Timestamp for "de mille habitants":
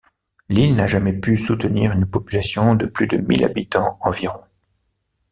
3.05-3.99